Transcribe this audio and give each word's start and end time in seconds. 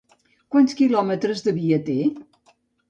Quants 0.55 0.75
quilòmetres 0.81 1.47
de 1.49 1.57
via 1.61 1.81
té? 1.93 2.01